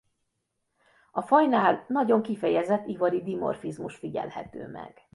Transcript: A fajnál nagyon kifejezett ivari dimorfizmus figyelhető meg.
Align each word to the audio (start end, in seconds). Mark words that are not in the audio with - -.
A 1.11 1.21
fajnál 1.21 1.85
nagyon 1.87 2.21
kifejezett 2.21 2.87
ivari 2.87 3.21
dimorfizmus 3.23 3.95
figyelhető 3.95 4.67
meg. 4.67 5.01